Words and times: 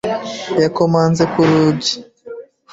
Yakomanze 0.61 1.23
ku 1.31 1.39
rugi. 1.49 1.93